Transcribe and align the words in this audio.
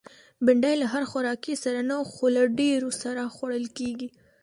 بېنډۍ 0.45 0.75
له 0.81 0.85
هر 0.93 1.03
خوراکي 1.11 1.55
سره 1.63 1.79
نه، 1.89 1.97
خو 2.11 2.25
له 2.35 2.43
ډېرو 2.59 2.89
سره 3.01 3.21
خوړل 3.35 3.65
کېږي 3.77 4.09